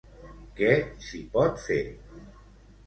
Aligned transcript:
Què 0.59 0.71
s'hi 1.09 1.21
pot 1.37 1.63
fer? 1.67 1.81